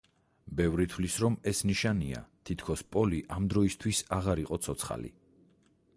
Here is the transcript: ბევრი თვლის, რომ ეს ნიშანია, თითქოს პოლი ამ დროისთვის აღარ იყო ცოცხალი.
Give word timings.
ბევრი 0.59 0.87
თვლის, 0.93 1.17
რომ 1.23 1.35
ეს 1.51 1.61
ნიშანია, 1.71 2.23
თითქოს 2.51 2.83
პოლი 2.97 3.21
ამ 3.39 3.45
დროისთვის 3.53 4.03
აღარ 4.19 4.45
იყო 4.47 4.63
ცოცხალი. 4.69 5.17